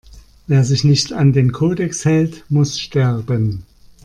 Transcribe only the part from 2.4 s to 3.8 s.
muss sterben!